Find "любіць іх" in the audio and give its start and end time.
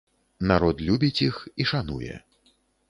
0.87-1.35